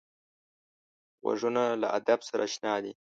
غوږونه 1.21 1.63
له 1.81 1.87
ادب 1.97 2.19
سره 2.27 2.41
اشنا 2.47 2.73
دي 2.83 2.91